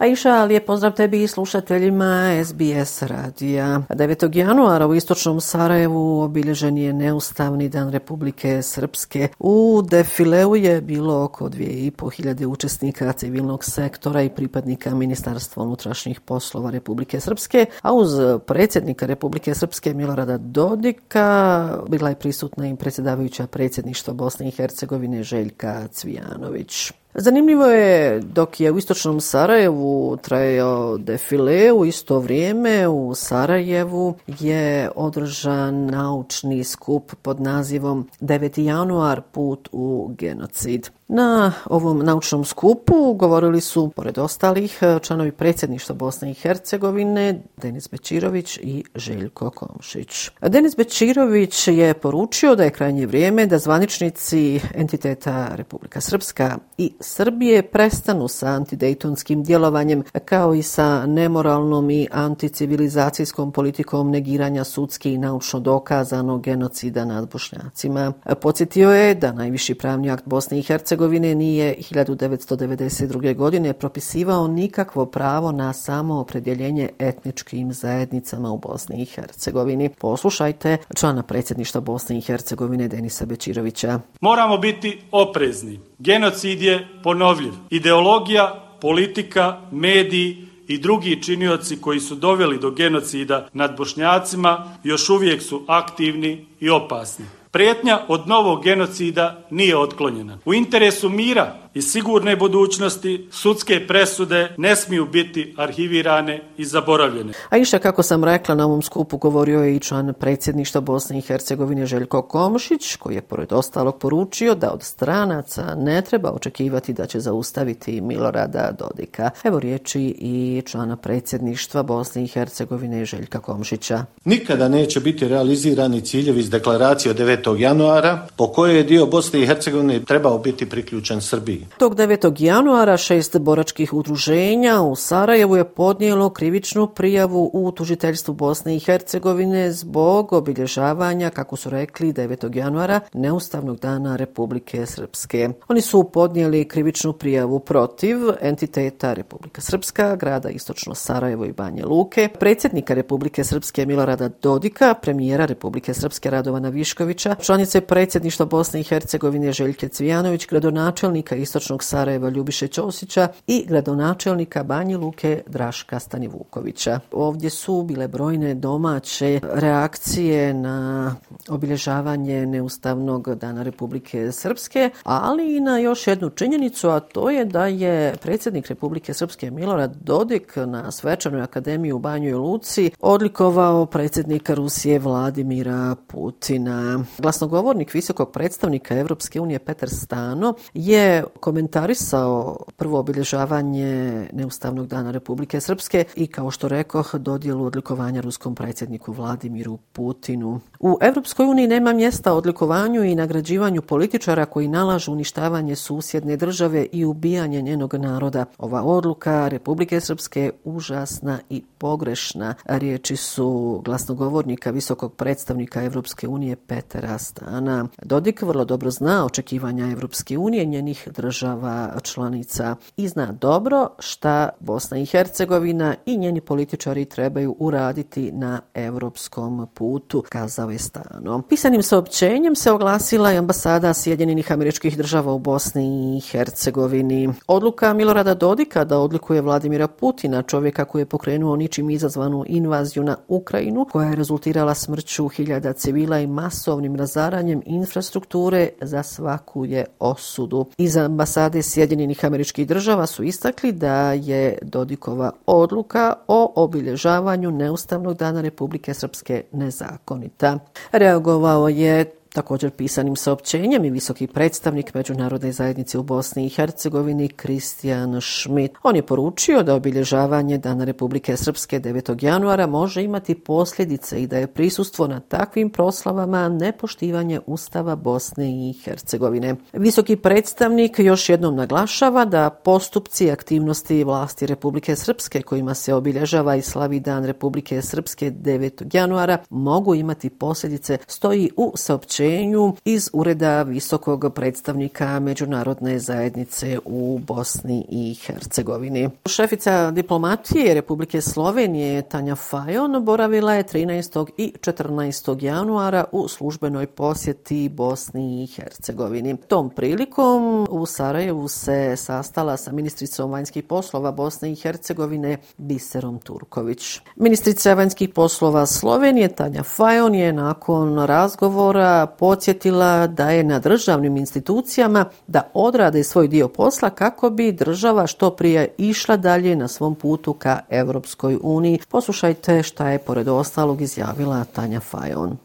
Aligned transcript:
Aisha, 0.00 0.44
lijep 0.44 0.66
pozdrav 0.66 0.92
tebi 0.92 1.22
i 1.22 1.28
slušateljima 1.28 2.30
SBS 2.44 3.02
radija. 3.02 3.82
9. 3.88 4.36
januara 4.36 4.86
u 4.86 4.94
istočnom 4.94 5.40
Sarajevu 5.40 6.20
obilježen 6.20 6.78
je 6.78 6.92
neustavni 6.92 7.68
dan 7.68 7.90
Republike 7.90 8.62
Srpske. 8.62 9.28
U 9.38 9.82
defileu 9.90 10.56
je 10.56 10.80
bilo 10.80 11.24
oko 11.24 11.48
2500 11.48 12.46
učesnika 12.46 13.12
civilnog 13.12 13.64
sektora 13.64 14.22
i 14.22 14.28
pripadnika 14.28 14.94
Ministarstva 14.94 15.62
unutrašnjih 15.62 16.20
poslova 16.20 16.70
Republike 16.70 17.20
Srpske, 17.20 17.66
a 17.82 17.92
uz 17.92 18.10
predsjednika 18.46 19.06
Republike 19.06 19.54
Srpske 19.54 19.94
Milorada 19.94 20.38
Dodika 20.38 21.68
bila 21.88 22.08
je 22.08 22.14
prisutna 22.14 22.68
i 22.68 22.76
predsjedavajuća 22.76 23.46
predsjedništva 23.46 24.14
Bosne 24.14 24.48
i 24.48 24.50
Hercegovine 24.50 25.22
Željka 25.22 25.88
Cvijanović. 25.88 26.92
Zanimljivo 27.14 27.64
je 27.64 28.20
dok 28.20 28.60
je 28.60 28.72
u 28.72 28.78
istočnom 28.78 29.20
Sarajevu 29.20 30.16
trajao 30.22 30.98
defile, 30.98 31.72
u 31.72 31.84
isto 31.84 32.18
vrijeme 32.18 32.88
u 32.88 33.14
Sarajevu 33.14 34.14
je 34.26 34.90
održan 34.96 35.86
naučni 35.86 36.64
skup 36.64 37.12
pod 37.22 37.40
nazivom 37.40 38.08
9. 38.20 38.60
januar 38.60 39.20
put 39.32 39.68
u 39.72 40.10
genocid. 40.18 40.90
Na 41.12 41.52
ovom 41.66 41.98
naučnom 41.98 42.44
skupu 42.44 43.14
govorili 43.14 43.60
su, 43.60 43.88
pored 43.96 44.18
ostalih, 44.18 44.80
članovi 45.02 45.32
predsjedništva 45.32 45.94
Bosne 45.94 46.30
i 46.30 46.34
Hercegovine, 46.34 47.42
Denis 47.56 47.90
Bečirović 47.90 48.56
i 48.56 48.84
Željko 48.94 49.50
Komšić. 49.50 50.30
Denis 50.42 50.76
Bečirović 50.76 51.68
je 51.68 51.94
poručio 51.94 52.54
da 52.54 52.64
je 52.64 52.70
krajnje 52.70 53.06
vrijeme 53.06 53.46
da 53.46 53.58
zvaničnici 53.58 54.60
entiteta 54.74 55.48
Republika 55.54 56.00
Srpska 56.00 56.58
i 56.78 56.92
Srbije 57.00 57.62
prestanu 57.62 58.28
sa 58.28 58.46
antidejtonskim 58.46 59.42
djelovanjem 59.42 60.02
kao 60.24 60.54
i 60.54 60.62
sa 60.62 61.06
nemoralnom 61.06 61.90
i 61.90 62.08
anticivilizacijskom 62.10 63.52
politikom 63.52 64.10
negiranja 64.10 64.64
sudski 64.64 65.12
i 65.12 65.18
naučno 65.18 65.60
dokazanog 65.60 66.42
genocida 66.42 67.04
nad 67.04 67.30
bošnjacima. 67.32 68.12
Podsjetio 68.40 68.90
je 68.90 69.14
da 69.14 69.32
najviši 69.32 69.74
pravni 69.74 70.10
akt 70.10 70.26
Bosne 70.26 70.58
i 70.58 70.62
Hercegovine 70.62 70.99
nije 71.08 71.76
1992. 71.78 73.36
godine 73.36 73.72
propisivao 73.72 74.48
nikakvo 74.48 75.06
pravo 75.06 75.52
na 75.52 75.72
samo 75.72 76.20
opredjeljenje 76.20 76.88
etničkim 76.98 77.72
zajednicama 77.72 78.50
u 78.50 78.58
Bosni 78.58 79.02
i 79.02 79.04
Hercegovini. 79.04 79.88
Poslušajte 79.98 80.78
člana 80.96 81.22
predsjedništva 81.22 81.80
Bosne 81.80 82.18
i 82.18 82.20
Hercegovine 82.20 82.88
Denisa 82.88 83.26
Bečirovića. 83.26 84.00
Moramo 84.20 84.58
biti 84.58 85.00
oprezni. 85.10 85.80
Genocid 85.98 86.62
je 86.62 86.88
ponovljiv. 87.02 87.52
Ideologija, 87.70 88.76
politika, 88.80 89.60
mediji 89.72 90.50
i 90.68 90.78
drugi 90.78 91.22
činioci 91.22 91.76
koji 91.76 92.00
su 92.00 92.14
doveli 92.14 92.58
do 92.58 92.70
genocida 92.70 93.48
nad 93.52 93.76
bošnjacima 93.76 94.78
još 94.84 95.10
uvijek 95.10 95.42
su 95.42 95.64
aktivni 95.68 96.46
i 96.60 96.70
opasni. 96.70 97.39
Prijetnja 97.52 97.98
od 98.08 98.28
novog 98.28 98.64
genocida 98.64 99.46
nije 99.50 99.78
otklonjena. 99.78 100.38
U 100.44 100.54
interesu 100.54 101.08
mira 101.08 101.54
i 101.74 101.82
sigurne 101.82 102.36
budućnosti 102.36 103.28
sudske 103.30 103.86
presude 103.86 104.54
ne 104.58 104.76
smiju 104.76 105.06
biti 105.06 105.54
arhivirane 105.58 106.42
i 106.56 106.64
zaboravljene. 106.64 107.32
A 107.48 107.56
iša, 107.56 107.78
kako 107.78 108.02
sam 108.02 108.24
rekla, 108.24 108.54
na 108.54 108.64
ovom 108.64 108.82
skupu 108.82 109.16
govorio 109.16 109.60
je 109.60 109.76
i 109.76 109.80
član 109.80 110.14
predsjedništva 110.20 110.80
Bosne 110.80 111.18
i 111.18 111.20
Hercegovine 111.20 111.86
Željko 111.86 112.22
Komšić, 112.22 112.96
koji 112.96 113.14
je 113.14 113.22
pored 113.22 113.52
ostalog 113.52 113.98
poručio 113.98 114.54
da 114.54 114.72
od 114.72 114.82
stranaca 114.82 115.74
ne 115.74 116.02
treba 116.02 116.30
očekivati 116.30 116.92
da 116.92 117.06
će 117.06 117.20
zaustaviti 117.20 118.00
Milorada 118.00 118.72
Dodika. 118.78 119.30
Evo 119.44 119.60
riječi 119.60 120.14
i 120.18 120.62
člana 120.66 120.96
predsjedništva 120.96 121.82
Bosne 121.82 122.24
i 122.24 122.28
Hercegovine 122.28 123.04
Željka 123.04 123.40
Komšića. 123.40 124.04
Nikada 124.24 124.68
neće 124.68 125.00
biti 125.00 125.28
realizirani 125.28 126.00
ciljevi 126.00 126.40
iz 126.40 126.50
deklaracije 126.50 127.10
od 127.10 127.18
9 127.18 127.39
januara, 127.58 128.26
po 128.36 128.46
kojoj 128.46 128.76
je 128.76 128.84
dio 128.84 129.06
Bosne 129.06 129.42
i 129.42 129.46
Hercegovine 129.46 130.04
trebao 130.04 130.38
biti 130.38 130.68
priključen 130.68 131.20
Srbiji. 131.20 131.66
Tog 131.78 131.94
9. 131.96 132.34
januara 132.38 132.96
šest 132.96 133.38
boračkih 133.38 133.92
udruženja 133.92 134.80
u 134.82 134.96
Sarajevu 134.96 135.56
je 135.56 135.64
podnijelo 135.64 136.30
krivičnu 136.30 136.86
prijavu 136.86 137.50
u 137.52 137.72
tužiteljstvu 137.72 138.34
Bosne 138.34 138.76
i 138.76 138.78
Hercegovine 138.78 139.72
zbog 139.72 140.32
obilježavanja, 140.32 141.30
kako 141.30 141.56
su 141.56 141.70
rekli, 141.70 142.12
9. 142.12 142.56
januara 142.56 143.00
neustavnog 143.12 143.78
dana 143.80 144.16
Republike 144.16 144.86
Srpske. 144.86 145.48
Oni 145.68 145.80
su 145.80 146.10
podnijeli 146.12 146.68
krivičnu 146.68 147.12
prijavu 147.12 147.58
protiv 147.58 148.18
entiteta 148.40 149.12
Republika 149.12 149.60
Srpska, 149.60 150.16
grada 150.16 150.48
Istočno 150.48 150.94
Sarajevo 150.94 151.44
i 151.44 151.52
Banje 151.52 151.84
Luke, 151.84 152.28
predsjednika 152.40 152.94
Republike 152.94 153.44
Srpske 153.44 153.86
Milorada 153.86 154.28
Dodika, 154.42 154.94
premijera 154.94 155.46
Republike 155.46 155.94
Srpske 155.94 156.30
Radovana 156.30 156.68
Viškovića, 156.68 157.29
članice 157.34 157.80
predsjedništva 157.80 158.46
Bosne 158.46 158.80
i 158.80 158.82
Hercegovine 158.82 159.52
Željke 159.52 159.88
Cvijanović, 159.88 160.46
gradonačelnika 160.46 161.36
istočnog 161.36 161.84
Sarajeva 161.84 162.28
Ljubiše 162.28 162.68
Ćosića 162.68 163.28
i 163.46 163.64
gradonačelnika 163.68 164.64
Banje 164.64 164.96
Luke 164.96 165.42
Draška 165.46 165.98
Stanivukovića. 165.98 167.00
Ovdje 167.12 167.50
su 167.50 167.82
bile 167.82 168.08
brojne 168.08 168.54
domaće 168.54 169.40
reakcije 169.42 170.54
na 170.54 171.14
obilježavanje 171.48 172.46
neustavnog 172.46 173.34
dana 173.34 173.62
Republike 173.62 174.32
Srpske, 174.32 174.90
ali 175.02 175.56
i 175.56 175.60
na 175.60 175.78
još 175.78 176.06
jednu 176.06 176.30
činjenicu, 176.30 176.88
a 176.88 177.00
to 177.00 177.30
je 177.30 177.44
da 177.44 177.66
je 177.66 178.16
predsjednik 178.22 178.66
Republike 178.66 179.14
Srpske 179.14 179.50
Milorad 179.50 179.96
Dodik 180.00 180.56
na 180.56 180.90
svečanoj 180.90 181.42
akademiji 181.42 181.92
u 181.92 181.98
Banjoj 181.98 182.34
Luci 182.34 182.90
odlikovao 183.00 183.86
predsjednika 183.86 184.54
Rusije 184.54 184.98
Vladimira 184.98 185.96
Putina. 186.06 187.04
Glasnogovornik 187.20 187.94
visokog 187.94 188.32
predstavnika 188.32 188.98
Evropske 188.98 189.40
unije 189.40 189.58
Petar 189.58 189.88
Stano 189.88 190.54
je 190.74 191.24
komentarisao 191.40 192.56
prvo 192.76 192.98
obilježavanje 192.98 194.28
neustavnog 194.32 194.86
dana 194.86 195.10
Republike 195.10 195.60
Srpske 195.60 196.04
i 196.16 196.26
kao 196.26 196.50
što 196.50 196.68
rekoh 196.68 197.14
dodjelu 197.14 197.64
odlikovanja 197.64 198.20
ruskom 198.20 198.54
predsjedniku 198.54 199.12
Vladimiru 199.12 199.78
Putinu. 199.92 200.60
U 200.80 200.98
Evropskoj 201.00 201.46
uniji 201.46 201.66
nema 201.66 201.92
mjesta 201.92 202.32
odlikovanju 202.34 203.04
i 203.04 203.14
nagrađivanju 203.14 203.82
političara 203.82 204.46
koji 204.46 204.68
nalažu 204.68 205.12
uništavanje 205.12 205.76
susjedne 205.76 206.36
države 206.36 206.86
i 206.92 207.04
ubijanje 207.04 207.62
njenog 207.62 207.94
naroda. 207.94 208.44
Ova 208.58 208.82
odluka 208.82 209.48
Republike 209.48 210.00
Srpske 210.00 210.40
je 210.40 210.52
užasna 210.64 211.38
i 211.50 211.62
pogrešna. 211.78 212.54
Riječi 212.64 213.16
su 213.16 213.80
glasnogovornika 213.84 214.70
visokog 214.70 215.14
predstavnika 215.14 215.82
Evropske 215.82 216.28
unije 216.28 216.56
Petera 216.56 217.09
Stana. 217.18 217.86
Dodik 218.02 218.42
vrlo 218.42 218.64
dobro 218.64 218.90
zna 218.90 219.24
očekivanja 219.24 219.90
Evropske 219.92 220.38
unije, 220.38 220.64
njenih 220.64 221.08
država 221.16 221.92
članica 222.02 222.76
i 222.96 223.08
zna 223.08 223.32
dobro 223.32 223.88
šta 223.98 224.48
Bosna 224.60 224.98
i 224.98 225.06
Hercegovina 225.06 225.94
i 226.06 226.16
njeni 226.16 226.40
političari 226.40 227.04
trebaju 227.04 227.56
uraditi 227.58 228.32
na 228.32 228.60
evropskom 228.74 229.66
putu, 229.74 230.24
kazao 230.28 230.70
je 230.70 230.78
Stano. 230.78 231.42
Pisanim 231.48 231.82
saopćenjem 231.82 232.54
se 232.54 232.72
oglasila 232.72 233.32
i 233.32 233.36
ambasada 233.36 233.94
Sjedinjenih 233.94 234.52
američkih 234.52 234.96
država 234.96 235.32
u 235.32 235.38
Bosni 235.38 236.16
i 236.16 236.20
Hercegovini. 236.20 237.28
Odluka 237.46 237.94
Milorada 237.94 238.34
Dodika 238.34 238.84
da 238.84 238.98
odlikuje 238.98 239.40
Vladimira 239.40 239.88
Putina, 239.88 240.42
čovjeka 240.42 240.84
koji 240.84 241.02
je 241.02 241.06
pokrenuo 241.06 241.56
ničim 241.56 241.90
izazvanu 241.90 242.44
invaziju 242.48 243.04
na 243.04 243.16
Ukrajinu, 243.28 243.86
koja 243.92 244.08
je 244.08 244.16
rezultirala 244.16 244.74
smrću 244.74 245.28
hiljada 245.28 245.72
civila 245.72 246.20
i 246.20 246.26
masovnim 246.26 246.96
razaranjem 247.00 247.62
infrastrukture 247.66 248.68
za 248.80 249.02
svaku 249.02 249.64
je 249.64 249.84
osudu. 249.98 250.66
Iz 250.78 250.96
ambasade 250.96 251.62
Sjedinjenih 251.62 252.24
američkih 252.24 252.66
država 252.66 253.06
su 253.06 253.24
istakli 253.24 253.72
da 253.72 254.12
je 254.12 254.58
Dodikova 254.62 255.32
odluka 255.46 256.14
o 256.28 256.52
obilježavanju 256.56 257.50
neustavnog 257.50 258.16
dana 258.16 258.40
Republike 258.40 258.94
Srpske 258.94 259.44
nezakonita. 259.52 260.58
Reagovao 260.92 261.68
je 261.68 262.19
Također 262.32 262.70
pisanim 262.70 263.16
saopćenjem 263.16 263.84
i 263.84 263.90
visoki 263.90 264.26
predstavnik 264.26 264.94
Međunarodne 264.94 265.52
zajednice 265.52 265.98
u 265.98 266.02
Bosni 266.02 266.46
i 266.46 266.48
Hercegovini 266.48 267.28
Kristijan 267.28 268.20
Schmidt. 268.20 268.74
On 268.82 268.96
je 268.96 269.06
poručio 269.06 269.62
da 269.62 269.74
obilježavanje 269.74 270.58
Dana 270.58 270.84
Republike 270.84 271.36
Srpske 271.36 271.80
9. 271.80 272.24
januara 272.24 272.66
može 272.66 273.02
imati 273.02 273.34
posljedice 273.34 274.22
i 274.22 274.26
da 274.26 274.38
je 274.38 274.46
prisustvo 274.46 275.06
na 275.06 275.20
takvim 275.20 275.70
proslavama 275.70 276.48
nepoštivanje 276.48 277.40
Ustava 277.46 277.96
Bosne 277.96 278.50
i 278.50 278.72
Hercegovine. 278.84 279.56
Visoki 279.72 280.16
predstavnik 280.16 280.98
još 280.98 281.28
jednom 281.28 281.56
naglašava 281.56 282.24
da 282.24 282.50
postupci 282.50 283.26
i 283.26 283.30
aktivnosti 283.30 284.04
vlasti 284.04 284.46
Republike 284.46 284.96
Srpske 284.96 285.42
kojima 285.42 285.74
se 285.74 285.94
obilježava 285.94 286.56
i 286.56 286.62
slavi 286.62 287.00
Dan 287.00 287.24
Republike 287.24 287.82
Srpske 287.82 288.30
9. 288.30 288.96
januara 288.96 289.38
mogu 289.50 289.94
imati 289.94 290.30
posljedice 290.30 290.98
stoji 291.06 291.50
u 291.56 291.72
saopćenju 291.76 292.19
priopćenju 292.20 292.74
iz 292.84 293.10
Ureda 293.12 293.62
visokog 293.62 294.32
predstavnika 294.34 295.20
Međunarodne 295.20 295.98
zajednice 295.98 296.78
u 296.84 297.20
Bosni 297.26 297.86
i 297.88 298.14
Hercegovini. 298.14 299.10
Šefica 299.26 299.90
diplomatije 299.90 300.74
Republike 300.74 301.20
Slovenije 301.20 302.02
Tanja 302.02 302.34
Fajon 302.34 303.04
boravila 303.04 303.54
je 303.54 303.64
13. 303.64 304.26
i 304.36 304.52
14. 304.60 305.44
januara 305.44 306.04
u 306.12 306.28
službenoj 306.28 306.86
posjeti 306.86 307.68
Bosni 307.68 308.44
i 308.44 308.46
Hercegovini. 308.46 309.36
Tom 309.36 309.70
prilikom 309.70 310.66
u 310.70 310.86
Sarajevu 310.86 311.48
se 311.48 311.96
sastala 311.96 312.56
sa 312.56 312.72
ministricom 312.72 313.30
vanjskih 313.30 313.64
poslova 313.64 314.12
Bosne 314.12 314.52
i 314.52 314.56
Hercegovine 314.56 315.36
Biserom 315.56 316.18
Turković. 316.18 317.00
Ministrica 317.16 317.74
vanjskih 317.74 318.08
poslova 318.08 318.66
Slovenije 318.66 319.28
Tanja 319.28 319.62
Fajon 319.62 320.14
je 320.14 320.32
nakon 320.32 321.06
razgovora 321.06 322.09
podsjetila 322.18 323.06
da 323.06 323.30
je 323.30 323.44
na 323.44 323.58
državnim 323.58 324.16
institucijama 324.16 325.04
da 325.26 325.50
odrade 325.54 326.04
svoj 326.04 326.28
dio 326.28 326.48
posla 326.48 326.90
kako 326.90 327.30
bi 327.30 327.52
država 327.52 328.06
što 328.06 328.30
prije 328.30 328.74
išla 328.78 329.16
dalje 329.16 329.56
na 329.56 329.68
svom 329.68 329.94
putu 329.94 330.32
ka 330.32 330.60
Evropskoj 330.70 331.38
uniji. 331.42 331.78
Poslušajte 331.88 332.62
šta 332.62 332.88
je 332.88 332.98
pored 332.98 333.28
ostalog 333.28 333.80
izjavila 333.80 334.44
Tanja 334.44 334.80
Fajon. 334.80 335.36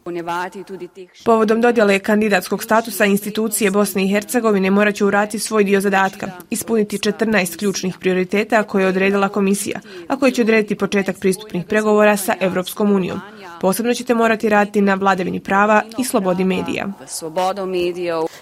Povodom 1.26 1.62
dodjele 1.62 2.00
kandidatskog 2.00 2.64
statusa 2.64 3.06
institucije 3.06 3.72
Bosne 3.72 4.06
i 4.06 4.10
Hercegovine 4.10 4.72
morat 4.72 4.96
će 4.96 5.06
urati 5.06 5.40
svoj 5.40 5.64
dio 5.64 5.82
zadatka, 5.82 6.28
ispuniti 6.50 6.98
14 6.98 7.58
ključnih 7.58 7.98
prioriteta 8.00 8.64
koje 8.64 8.84
je 8.84 8.88
odredila 8.88 9.30
komisija, 9.30 9.80
a 10.08 10.18
koje 10.20 10.32
će 10.32 10.42
odrediti 10.42 10.76
početak 10.76 11.20
pristupnih 11.20 11.66
pregovora 11.66 12.18
sa 12.18 12.34
Evropskom 12.40 12.92
unijom. 12.92 13.20
Posebno 13.62 13.94
ćete 13.94 14.14
morati 14.14 14.50
raditi 14.50 14.82
na 14.82 14.94
vladavini 14.94 15.40
prava 15.40 15.82
i 15.98 16.04
slobodi 16.04 16.44
medija. 16.44 16.88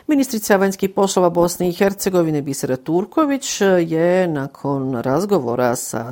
Ministrica 0.07 0.56
vanjskih 0.56 0.89
poslova 0.89 1.30
Bosne 1.30 1.69
i 1.69 1.74
Hercegovine 1.74 2.42
Bisera 2.42 2.75
Turković 2.75 3.62
je 3.80 4.27
nakon 4.27 5.01
razgovora 5.01 5.75
sa 5.75 6.04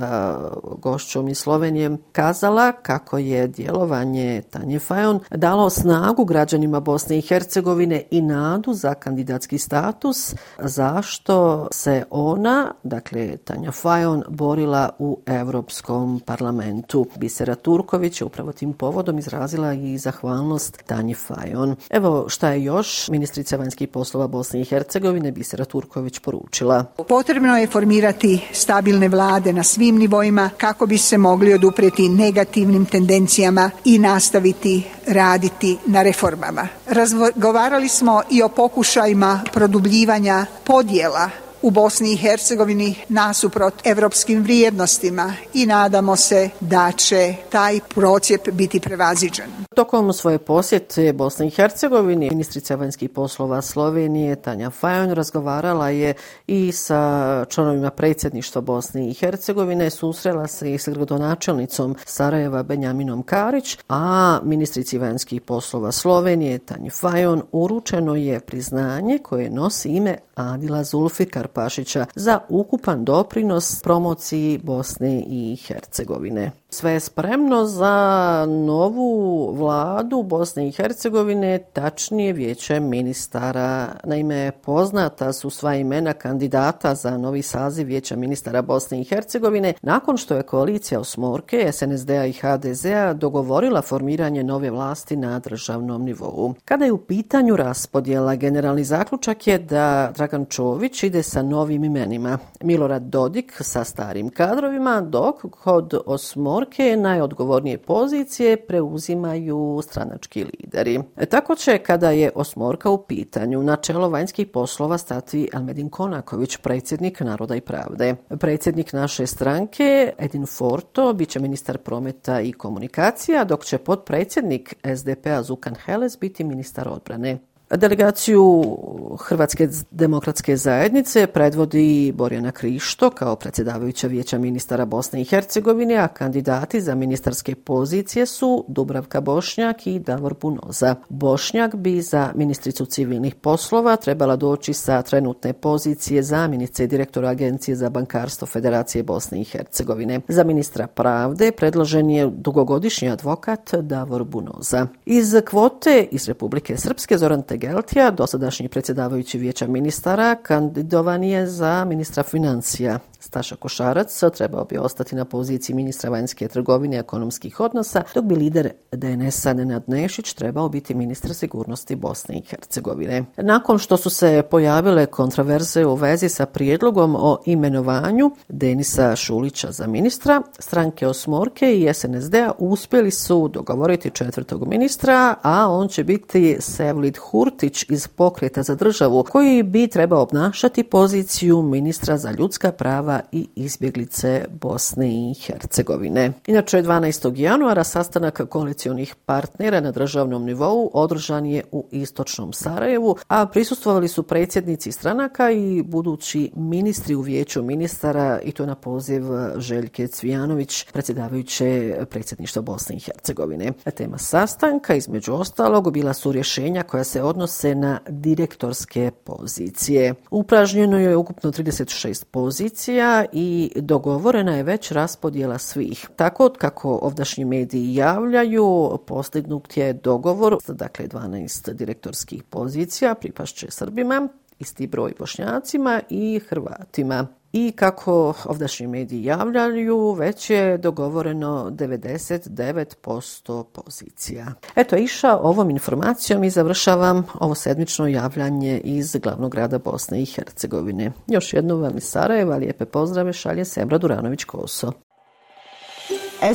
gošćom 0.63 1.27
iz 1.27 1.37
Slovenije 1.37 1.97
kazala 2.11 2.71
kako 2.71 3.17
je 3.17 3.47
djelovanje 3.47 4.41
Tanje 4.49 4.79
Fajon 4.79 5.19
dalo 5.31 5.69
snagu 5.69 6.25
građanima 6.25 6.79
Bosne 6.79 7.17
i 7.17 7.21
Hercegovine 7.21 8.03
i 8.11 8.21
nadu 8.21 8.73
za 8.73 8.93
kandidatski 8.93 9.57
status 9.57 10.35
zašto 10.59 11.67
se 11.71 12.03
ona, 12.09 12.71
dakle 12.83 13.37
Tanja 13.37 13.71
Fajon, 13.71 14.23
borila 14.29 14.89
u 14.99 15.19
Evropskom 15.25 16.19
parlamentu. 16.25 17.05
Bisera 17.17 17.55
Turković 17.55 18.21
je 18.21 18.25
upravo 18.25 18.51
tim 18.51 18.73
povodom 18.73 19.00
povodom 19.01 19.19
izrazila 19.19 19.73
i 19.73 19.97
zahvalnost 19.97 20.83
Tanji 20.85 21.13
Fajon. 21.13 21.75
Evo 21.89 22.25
šta 22.29 22.49
je 22.49 22.63
još 22.63 23.07
ministrica 23.07 23.57
vanjskih 23.57 23.89
poslova 23.89 24.27
Bosne 24.27 24.61
i 24.61 24.65
Hercegovine 24.65 25.31
Bisera 25.31 25.65
Turković 25.65 26.19
poručila. 26.19 26.85
Potrebno 27.07 27.57
je 27.57 27.67
formirati 27.67 28.41
stabilne 28.53 29.07
vlade 29.07 29.53
na 29.53 29.63
svim 29.63 29.97
nivoima 29.97 30.49
kako 30.57 30.85
bi 30.85 30.97
se 30.97 31.17
mogli 31.17 31.53
odupreti 31.53 32.09
negativnim 32.09 32.85
tendencijama 32.85 33.71
i 33.85 33.99
nastaviti 33.99 34.83
raditi 35.07 35.77
na 35.85 36.03
reformama. 36.03 36.67
Razgovarali 36.87 37.89
smo 37.89 38.21
i 38.31 38.43
o 38.43 38.49
pokušajima 38.49 39.41
produbljivanja 39.53 40.45
podjela 40.63 41.29
u 41.61 41.71
Bosni 41.71 42.13
i 42.13 42.17
Hercegovini 42.17 42.95
nasuprot 43.09 43.73
evropskim 43.83 44.43
vrijednostima 44.43 45.33
i 45.53 45.65
nadamo 45.65 46.15
se 46.15 46.49
da 46.59 46.91
će 46.91 47.35
taj 47.49 47.79
procijep 47.95 48.41
biti 48.51 48.79
prevaziđen. 48.79 49.45
Tokom 49.75 50.13
svoje 50.13 50.37
posjete 50.37 51.13
Bosni 51.13 51.47
i 51.47 51.49
Hercegovini, 51.49 52.29
ministrica 52.29 52.75
vanjskih 52.75 53.09
poslova 53.09 53.61
Slovenije 53.61 54.35
Tanja 54.35 54.69
Fajon 54.69 55.11
razgovarala 55.11 55.89
je 55.89 56.13
i 56.47 56.71
sa 56.71 57.45
članovima 57.49 57.89
predsjedništva 57.89 58.61
Bosne 58.61 59.09
i 59.09 59.13
Hercegovine, 59.13 59.89
susrela 59.89 60.47
se 60.47 60.73
i 60.73 60.77
sa 60.77 60.91
gradonačelnicom 60.91 61.95
Sarajeva 62.05 62.63
Benjaminom 62.63 63.23
Karić, 63.23 63.77
a 63.89 64.39
ministrici 64.43 64.97
vanjskih 64.97 65.41
poslova 65.41 65.91
Slovenije 65.91 66.59
Tanji 66.59 66.89
Fajon 66.89 67.41
uručeno 67.51 68.15
je 68.15 68.39
priznanje 68.39 69.17
koje 69.17 69.49
nosi 69.49 69.89
ime 69.89 70.17
Adila 70.35 70.83
Zulfikar 70.83 71.47
Pašića 71.53 72.05
za 72.15 72.39
ukupan 72.49 73.05
doprinos 73.05 73.81
promociji 73.83 74.59
Bosne 74.63 75.23
i 75.27 75.57
Hercegovine. 75.67 76.51
Sve 76.73 76.91
je 76.91 76.99
spremno 76.99 77.65
za 77.65 78.45
novu 78.49 79.51
vladu 79.55 80.23
Bosne 80.23 80.67
i 80.67 80.71
Hercegovine, 80.71 81.59
tačnije 81.73 82.33
vijeće 82.33 82.79
ministara. 82.79 83.87
Naime, 84.03 84.51
poznata 84.51 85.33
su 85.33 85.49
sva 85.49 85.75
imena 85.75 86.13
kandidata 86.13 86.95
za 86.95 87.17
novi 87.17 87.41
saziv 87.41 87.87
vijeća 87.87 88.15
ministara 88.15 88.61
Bosne 88.61 89.01
i 89.01 89.03
Hercegovine 89.03 89.73
nakon 89.81 90.17
što 90.17 90.35
je 90.35 90.43
koalicija 90.43 90.99
Osmorke, 90.99 91.71
SNSD-a 91.71 92.25
i 92.25 92.33
HDZ-a 92.33 93.13
dogovorila 93.13 93.81
formiranje 93.81 94.43
nove 94.43 94.71
vlasti 94.71 95.15
na 95.15 95.39
državnom 95.39 96.03
nivou. 96.03 96.53
Kada 96.65 96.85
je 96.85 96.91
u 96.91 96.97
pitanju 96.97 97.55
raspodjela, 97.55 98.35
generalni 98.35 98.83
zaključak 98.83 99.47
je 99.47 99.57
da 99.57 100.11
Dragan 100.15 100.45
Čović 100.45 101.03
ide 101.03 101.23
sa 101.23 101.41
novim 101.41 101.83
imenima. 101.83 102.37
Milorad 102.61 103.01
Dodik 103.01 103.57
sa 103.61 103.83
starim 103.83 104.29
kadrovima, 104.29 105.01
dok 105.01 105.35
kod 105.63 105.93
Osmorke 106.05 106.60
Norke 106.61 106.97
najodgovornije 106.97 107.77
pozicije 107.77 108.57
preuzimaju 108.67 109.81
stranački 109.83 110.43
lideri. 110.43 110.99
E, 111.17 111.25
tako 111.25 111.55
će, 111.55 111.77
kada 111.77 112.11
je 112.11 112.31
Osmorka 112.35 112.89
u 112.89 113.03
pitanju, 113.03 113.63
na 113.63 113.75
čelo 113.75 114.09
vanjskih 114.09 114.47
poslova 114.47 114.97
stati 114.97 115.49
Almedin 115.53 115.89
Konaković, 115.89 116.57
predsjednik 116.57 117.19
Naroda 117.19 117.55
i 117.55 117.61
pravde. 117.61 118.15
Predsjednik 118.39 118.93
naše 118.93 119.27
stranke, 119.27 120.13
Edin 120.17 120.45
Forto, 120.45 121.13
bit 121.13 121.29
će 121.29 121.39
ministar 121.39 121.77
prometa 121.77 122.41
i 122.41 122.51
komunikacija, 122.51 123.43
dok 123.43 123.65
će 123.65 123.77
podpredsjednik 123.77 124.75
SDP-a 124.95 125.43
Zukan 125.43 125.75
Heles 125.75 126.19
biti 126.19 126.43
ministar 126.43 126.87
odbrane. 126.89 127.50
Delegaciju 127.77 128.77
Hrvatske 129.19 129.69
demokratske 129.91 130.57
zajednice 130.57 131.27
predvodi 131.27 132.13
Borjana 132.15 132.51
Krišto 132.51 133.09
kao 133.09 133.35
predsjedavajuća 133.35 134.07
vijeća 134.07 134.37
ministara 134.37 134.85
Bosne 134.85 135.21
i 135.21 135.23
Hercegovine, 135.23 135.95
a 135.95 136.07
kandidati 136.07 136.81
za 136.81 136.95
ministarske 136.95 137.55
pozicije 137.55 138.25
su 138.25 138.65
Dubravka 138.67 139.21
Bošnjak 139.21 139.87
i 139.87 139.99
Davor 139.99 140.35
Bunoza. 140.41 140.95
Bošnjak 141.09 141.75
bi 141.75 142.01
za 142.01 142.31
ministricu 142.35 142.85
civilnih 142.85 143.35
poslova 143.35 143.95
trebala 143.95 144.35
doći 144.35 144.73
sa 144.73 145.01
trenutne 145.01 145.53
pozicije 145.53 146.23
zamjenice 146.23 146.87
direktora 146.87 147.29
Agencije 147.29 147.75
za 147.75 147.89
bankarstvo 147.89 148.47
Federacije 148.47 149.03
Bosne 149.03 149.41
i 149.41 149.43
Hercegovine. 149.43 150.21
Za 150.27 150.43
ministra 150.43 150.87
pravde 150.87 151.51
predložen 151.51 152.09
je 152.09 152.31
dugogodišnji 152.33 153.09
advokat 153.09 153.75
Davor 153.75 154.23
Bunoza. 154.23 154.87
Iz 155.05 155.35
kvote 155.49 156.07
iz 156.11 156.27
Republike 156.27 156.77
Srpske 156.77 157.17
Zoran 157.17 157.43
Geltija, 157.61 158.11
dosadašnji 158.11 158.69
predsjedavajući 158.69 159.37
vijeća 159.37 159.67
ministara, 159.67 160.35
kandidovan 160.35 161.23
je 161.23 161.47
za 161.47 161.85
ministra 161.85 162.23
financija. 162.23 162.99
Staša 163.23 163.55
Košarac 163.55 164.23
trebao 164.37 164.65
bi 164.65 164.77
ostati 164.77 165.15
na 165.15 165.25
poziciji 165.25 165.75
ministra 165.75 166.09
vanjske 166.09 166.47
trgovine 166.47 166.95
i 166.95 166.99
ekonomskih 166.99 167.59
odnosa, 167.59 168.03
dok 168.15 168.25
bi 168.25 168.35
lider 168.35 168.69
DNS-a 168.91 169.53
Nenad 169.53 169.83
Nešić 169.87 170.33
trebao 170.33 170.69
biti 170.69 170.95
ministar 170.95 171.33
sigurnosti 171.33 171.95
Bosne 171.95 172.37
i 172.37 172.41
Hercegovine. 172.41 173.23
Nakon 173.37 173.77
što 173.77 173.97
su 173.97 174.09
se 174.09 174.43
pojavile 174.51 175.05
kontraverze 175.05 175.85
u 175.85 175.95
vezi 175.95 176.29
sa 176.29 176.45
prijedlogom 176.45 177.15
o 177.15 177.37
imenovanju 177.45 178.31
Denisa 178.47 179.15
Šulića 179.15 179.71
za 179.71 179.87
ministra, 179.87 180.41
stranke 180.59 181.07
Osmorke 181.07 181.77
i 181.77 181.93
SNSD-a 181.93 182.51
uspjeli 182.57 183.11
su 183.11 183.47
dogovoriti 183.47 184.09
četvrtog 184.09 184.67
ministra, 184.67 185.35
a 185.41 185.67
on 185.69 185.87
će 185.87 186.03
biti 186.03 186.57
Sevlid 186.59 187.17
Hurtić 187.17 187.85
iz 187.89 188.07
pokreta 188.07 188.63
za 188.63 188.75
državu, 188.75 189.25
koji 189.29 189.63
bi 189.63 189.87
trebao 189.87 190.21
obnašati 190.21 190.83
poziciju 190.83 191.61
ministra 191.61 192.17
za 192.17 192.31
ljudska 192.31 192.71
prava 192.71 193.10
i 193.31 193.47
izbjeglice 193.55 194.45
Bosne 194.61 195.07
i 195.07 195.33
Hercegovine. 195.33 196.31
Inače, 196.47 196.83
12. 196.83 197.39
januara 197.39 197.83
sastanak 197.83 198.41
koalicijonih 198.49 199.15
partnera 199.25 199.79
na 199.79 199.91
državnom 199.91 200.45
nivou 200.45 200.89
održan 200.93 201.45
je 201.45 201.63
u 201.71 201.85
Istočnom 201.91 202.53
Sarajevu, 202.53 203.15
a 203.27 203.45
prisustvovali 203.45 204.07
su 204.07 204.23
predsjednici 204.23 204.91
stranaka 204.91 205.51
i 205.51 205.83
budući 205.83 206.51
ministri 206.55 207.15
u 207.15 207.21
vijeću 207.21 207.63
ministara 207.63 208.39
i 208.43 208.51
to 208.51 208.65
na 208.65 208.75
poziv 208.75 209.23
Željke 209.57 210.07
Cvijanović, 210.07 210.85
predsjedavajuće 210.93 211.95
predsjedništva 212.09 212.61
Bosne 212.61 212.95
i 212.95 212.99
Hercegovine. 212.99 213.71
Tema 213.95 214.17
sastanka, 214.17 214.95
između 214.95 215.33
ostalog, 215.33 215.91
bila 215.91 216.13
su 216.13 216.31
rješenja 216.31 216.83
koja 216.83 217.03
se 217.03 217.21
odnose 217.21 217.75
na 217.75 217.99
direktorske 218.09 219.11
pozicije. 219.23 220.13
Upražnjeno 220.31 220.99
je 220.99 221.15
ukupno 221.15 221.51
36 221.51 222.25
pozicija 222.31 223.00
pozicija 223.01 223.25
i 223.33 223.71
dogovorena 223.75 224.55
je 224.55 224.63
već 224.63 224.91
raspodjela 224.91 225.57
svih. 225.57 226.09
Tako 226.15 226.49
kako 226.57 226.99
ovdašnji 227.01 227.45
mediji 227.45 227.95
javljaju, 227.95 228.99
postignut 229.07 229.77
je 229.77 229.93
dogovor, 229.93 230.57
dakle 230.67 231.07
12 231.07 231.73
direktorskih 231.73 232.43
pozicija 232.43 233.15
pripašće 233.15 233.67
Srbima, 233.69 234.27
isti 234.59 234.87
broj 234.87 235.13
Bošnjacima 235.19 236.01
i 236.09 236.39
Hrvatima. 236.49 237.27
I 237.53 237.71
kako 237.71 238.33
ovdašnji 238.45 238.87
mediji 238.87 239.23
javljaju, 239.23 240.11
već 240.11 240.49
je 240.49 240.77
dogovoreno 240.77 241.69
99% 241.71 243.63
pozicija. 243.63 244.45
Eto, 244.75 244.95
iša 244.95 245.37
ovom 245.37 245.69
informacijom 245.69 246.43
i 246.43 246.49
završavam 246.49 247.27
ovo 247.39 247.55
sedmično 247.55 248.07
javljanje 248.07 248.81
iz 248.83 249.15
glavnog 249.15 249.51
grada 249.51 249.77
Bosne 249.77 250.21
i 250.21 250.25
Hercegovine. 250.25 251.11
Još 251.27 251.53
jednu 251.53 251.77
vam 251.77 251.97
iz 251.97 252.03
Sarajeva, 252.03 252.55
lijepe 252.55 252.85
pozdrave, 252.85 253.33
šalje 253.33 253.65
Sebra 253.65 253.99
Duranović-Koso. 253.99 254.91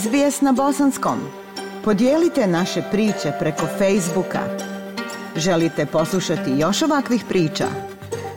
SBS 0.00 0.40
na 0.40 0.52
bosanskom. 0.52 1.18
Podijelite 1.84 2.46
naše 2.46 2.82
priče 2.90 3.32
preko 3.38 3.66
Facebooka. 3.66 4.40
Želite 5.36 5.86
poslušati 5.86 6.50
još 6.58 6.82
ovakvih 6.82 7.24
priča? 7.28 7.95